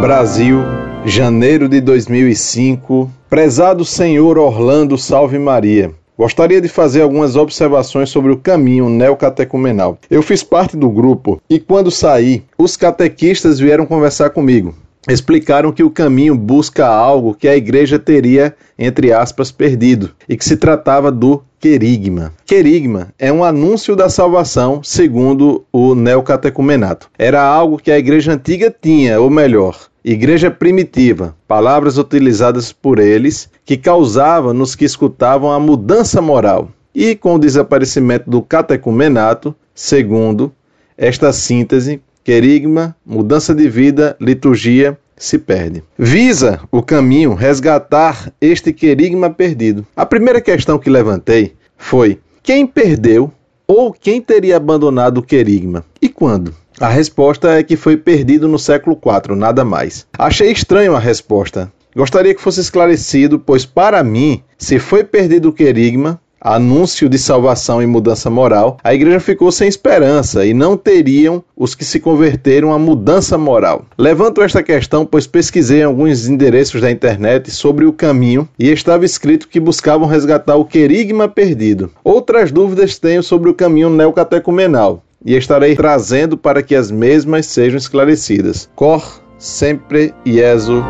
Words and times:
Brasil, 0.00 0.60
janeiro 1.04 1.68
de 1.68 1.78
2005. 1.78 3.10
Prezado 3.28 3.84
Senhor 3.84 4.38
Orlando 4.38 4.96
Salve 4.96 5.38
Maria. 5.38 5.92
Gostaria 6.16 6.58
de 6.58 6.68
fazer 6.68 7.02
algumas 7.02 7.36
observações 7.36 8.08
sobre 8.08 8.32
o 8.32 8.38
caminho 8.38 8.88
neocatecumenal. 8.88 9.98
Eu 10.10 10.22
fiz 10.22 10.42
parte 10.42 10.74
do 10.74 10.88
grupo 10.88 11.38
e 11.50 11.58
quando 11.58 11.90
saí, 11.90 12.42
os 12.56 12.78
catequistas 12.78 13.60
vieram 13.60 13.84
conversar 13.84 14.30
comigo. 14.30 14.74
Explicaram 15.08 15.72
que 15.72 15.82
o 15.82 15.90
caminho 15.90 16.36
busca 16.36 16.86
algo 16.86 17.34
que 17.34 17.48
a 17.48 17.56
igreja 17.56 17.98
teria, 17.98 18.54
entre 18.78 19.12
aspas, 19.12 19.50
perdido, 19.50 20.10
e 20.28 20.36
que 20.36 20.44
se 20.44 20.56
tratava 20.56 21.10
do 21.10 21.42
querigma. 21.58 22.32
Querigma 22.44 23.08
é 23.18 23.32
um 23.32 23.42
anúncio 23.42 23.96
da 23.96 24.08
salvação, 24.08 24.82
segundo 24.82 25.64
o 25.72 25.94
neocatecumenato. 25.94 27.10
Era 27.18 27.42
algo 27.42 27.78
que 27.78 27.90
a 27.90 27.98
igreja 27.98 28.32
antiga 28.32 28.74
tinha, 28.80 29.20
ou 29.20 29.30
melhor, 29.30 29.78
igreja 30.04 30.50
primitiva, 30.50 31.34
palavras 31.48 31.98
utilizadas 31.98 32.72
por 32.72 32.98
eles 32.98 33.48
que 33.64 33.76
causavam 33.76 34.52
nos 34.52 34.74
que 34.74 34.84
escutavam 34.84 35.50
a 35.50 35.60
mudança 35.60 36.20
moral. 36.20 36.70
E 36.94 37.14
com 37.14 37.36
o 37.36 37.38
desaparecimento 37.38 38.28
do 38.28 38.42
catecumenato, 38.42 39.54
segundo 39.74 40.52
esta 40.96 41.32
síntese, 41.32 42.02
querigma, 42.24 42.96
mudança 43.04 43.54
de 43.54 43.68
vida, 43.68 44.16
liturgia, 44.20 44.98
se 45.16 45.38
perde. 45.38 45.84
Visa 45.98 46.60
o 46.72 46.82
caminho 46.82 47.34
resgatar 47.34 48.32
este 48.40 48.72
querigma 48.72 49.30
perdido. 49.30 49.86
A 49.94 50.06
primeira 50.06 50.40
questão 50.40 50.78
que 50.78 50.88
levantei 50.88 51.54
foi: 51.76 52.18
quem 52.42 52.66
perdeu 52.66 53.30
ou 53.66 53.92
quem 53.92 54.20
teria 54.20 54.56
abandonado 54.56 55.18
o 55.18 55.22
querigma 55.22 55.84
e 56.00 56.08
quando? 56.08 56.54
A 56.80 56.88
resposta 56.88 57.58
é 57.58 57.62
que 57.62 57.76
foi 57.76 57.96
perdido 57.98 58.48
no 58.48 58.58
século 58.58 58.98
IV, 58.98 59.36
nada 59.36 59.64
mais. 59.64 60.06
Achei 60.18 60.50
estranho 60.50 60.96
a 60.96 60.98
resposta. 60.98 61.70
Gostaria 61.94 62.34
que 62.34 62.40
fosse 62.40 62.60
esclarecido, 62.60 63.38
pois 63.38 63.66
para 63.66 64.02
mim, 64.02 64.42
se 64.56 64.78
foi 64.78 65.04
perdido 65.04 65.50
o 65.50 65.52
querigma, 65.52 66.18
anúncio 66.40 67.08
de 67.08 67.18
salvação 67.18 67.82
e 67.82 67.86
mudança 67.86 68.30
moral, 68.30 68.78
a 68.82 68.94
igreja 68.94 69.20
ficou 69.20 69.52
sem 69.52 69.68
esperança 69.68 70.46
e 70.46 70.54
não 70.54 70.76
teriam 70.76 71.44
os 71.56 71.74
que 71.74 71.84
se 71.84 72.00
converteram 72.00 72.72
a 72.72 72.78
mudança 72.78 73.36
moral. 73.36 73.84
Levanto 73.98 74.42
esta 74.42 74.62
questão 74.62 75.04
pois 75.04 75.26
pesquisei 75.26 75.82
alguns 75.82 76.26
endereços 76.26 76.80
da 76.80 76.90
internet 76.90 77.50
sobre 77.50 77.84
o 77.84 77.92
caminho 77.92 78.48
e 78.58 78.70
estava 78.70 79.04
escrito 79.04 79.48
que 79.48 79.60
buscavam 79.60 80.08
resgatar 80.08 80.56
o 80.56 80.64
querigma 80.64 81.28
perdido. 81.28 81.90
Outras 82.02 82.50
dúvidas 82.50 82.98
tenho 82.98 83.22
sobre 83.22 83.50
o 83.50 83.54
caminho 83.54 83.90
neocatecumenal 83.90 85.02
e 85.24 85.36
estarei 85.36 85.76
trazendo 85.76 86.36
para 86.36 86.62
que 86.62 86.74
as 86.74 86.90
mesmas 86.90 87.46
sejam 87.46 87.76
esclarecidas. 87.76 88.68
Cor 88.74 89.20
sempre 89.38 90.14
Ieso 90.26 90.82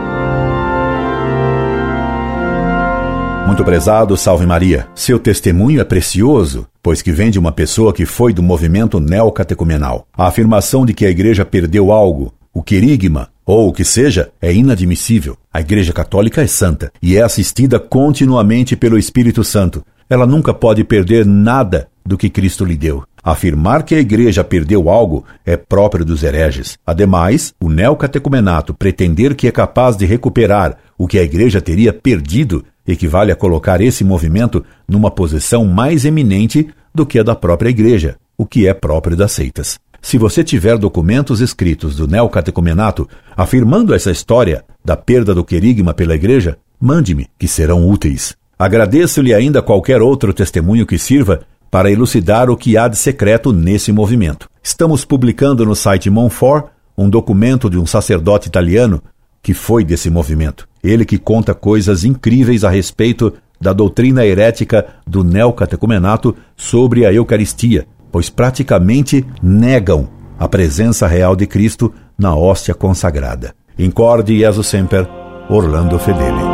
Muito 3.50 3.64
prezado, 3.64 4.16
salve 4.16 4.46
Maria. 4.46 4.86
Seu 4.94 5.18
testemunho 5.18 5.80
é 5.80 5.84
precioso, 5.84 6.68
pois 6.80 7.02
que 7.02 7.10
vem 7.10 7.32
de 7.32 7.38
uma 7.38 7.50
pessoa 7.50 7.92
que 7.92 8.06
foi 8.06 8.32
do 8.32 8.44
movimento 8.44 9.00
neocatecumenal. 9.00 10.06
A 10.16 10.28
afirmação 10.28 10.86
de 10.86 10.94
que 10.94 11.04
a 11.04 11.10
igreja 11.10 11.44
perdeu 11.44 11.90
algo, 11.90 12.32
o 12.54 12.62
querigma, 12.62 13.28
ou 13.44 13.68
o 13.68 13.72
que 13.72 13.84
seja, 13.84 14.30
é 14.40 14.54
inadmissível. 14.54 15.36
A 15.52 15.60
Igreja 15.60 15.92
Católica 15.92 16.40
é 16.40 16.46
santa 16.46 16.92
e 17.02 17.16
é 17.16 17.22
assistida 17.22 17.80
continuamente 17.80 18.76
pelo 18.76 18.96
Espírito 18.96 19.42
Santo. 19.42 19.84
Ela 20.08 20.28
nunca 20.28 20.54
pode 20.54 20.84
perder 20.84 21.26
nada 21.26 21.88
do 22.06 22.16
que 22.16 22.30
Cristo 22.30 22.64
lhe 22.64 22.76
deu. 22.76 23.02
Afirmar 23.22 23.82
que 23.82 23.94
a 23.94 24.00
igreja 24.00 24.42
perdeu 24.42 24.88
algo 24.88 25.24
é 25.44 25.56
próprio 25.56 26.04
dos 26.04 26.22
hereges. 26.22 26.78
Ademais, 26.86 27.52
o 27.60 27.68
neocatecumenato 27.68 28.72
pretender 28.72 29.34
que 29.34 29.46
é 29.46 29.50
capaz 29.50 29.96
de 29.96 30.06
recuperar 30.06 30.78
o 30.96 31.06
que 31.06 31.18
a 31.18 31.22
igreja 31.22 31.60
teria 31.60 31.92
perdido 31.92 32.64
equivale 32.86 33.32
a 33.32 33.36
colocar 33.36 33.80
esse 33.80 34.04
movimento 34.04 34.64
numa 34.88 35.10
posição 35.10 35.64
mais 35.64 36.04
eminente 36.04 36.68
do 36.94 37.06
que 37.06 37.18
a 37.18 37.22
da 37.22 37.34
própria 37.34 37.70
igreja, 37.70 38.16
o 38.36 38.46
que 38.46 38.66
é 38.66 38.74
próprio 38.74 39.16
das 39.16 39.32
seitas. 39.32 39.78
Se 40.02 40.16
você 40.16 40.42
tiver 40.42 40.78
documentos 40.78 41.40
escritos 41.40 41.96
do 41.96 42.06
neocatecumenato 42.06 43.08
afirmando 43.36 43.94
essa 43.94 44.10
história 44.10 44.64
da 44.84 44.96
perda 44.96 45.34
do 45.34 45.44
querigma 45.44 45.92
pela 45.92 46.14
igreja, 46.14 46.56
mande-me, 46.80 47.28
que 47.38 47.46
serão 47.46 47.86
úteis. 47.86 48.34
Agradeço-lhe 48.58 49.34
ainda 49.34 49.62
qualquer 49.62 50.00
outro 50.00 50.32
testemunho 50.32 50.86
que 50.86 50.98
sirva 50.98 51.40
para 51.70 51.90
elucidar 51.90 52.50
o 52.50 52.56
que 52.56 52.76
há 52.76 52.88
de 52.88 52.96
secreto 52.96 53.52
nesse 53.52 53.92
movimento. 53.92 54.48
Estamos 54.62 55.04
publicando 55.04 55.64
no 55.64 55.76
site 55.76 56.10
Monfort 56.10 56.66
um 56.96 57.08
documento 57.08 57.70
de 57.70 57.78
um 57.78 57.86
sacerdote 57.86 58.48
italiano 58.48 59.02
que 59.42 59.54
foi 59.54 59.84
desse 59.84 60.10
movimento. 60.10 60.68
Ele 60.82 61.04
que 61.04 61.18
conta 61.18 61.54
coisas 61.54 62.04
incríveis 62.04 62.64
a 62.64 62.70
respeito 62.70 63.32
da 63.60 63.72
doutrina 63.72 64.24
herética 64.24 64.86
do 65.06 65.22
neocatecumenato 65.22 66.34
sobre 66.56 67.04
a 67.04 67.12
Eucaristia, 67.12 67.86
pois 68.10 68.30
praticamente 68.30 69.24
negam 69.42 70.08
a 70.38 70.48
presença 70.48 71.06
real 71.06 71.36
de 71.36 71.46
Cristo 71.46 71.92
na 72.18 72.34
hóstia 72.34 72.74
consagrada. 72.74 73.54
Incorde 73.78 74.38
Jesus 74.38 74.66
Semper, 74.66 75.06
Orlando 75.48 75.98
Fedeli. 75.98 76.49